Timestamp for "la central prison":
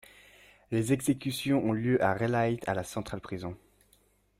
2.73-3.55